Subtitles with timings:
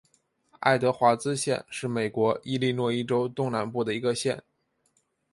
[0.61, 4.43] 爱德华兹县是美国伊利诺伊州东南部的一个县。